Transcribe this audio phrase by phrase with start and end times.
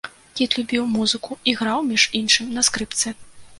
[0.37, 3.17] Кіт любіў, музыку, іграў, між іншым, на скрыпцы.